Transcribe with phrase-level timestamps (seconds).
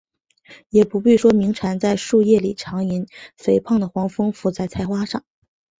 [0.69, 3.05] 也不必说鸣蝉在树叶里长吟，
[3.37, 5.23] 肥胖的黄蜂伏在菜花上